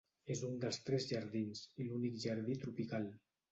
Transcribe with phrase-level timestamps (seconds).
[0.35, 3.09] És un dels tres jardins, i l'únic jardí tropical.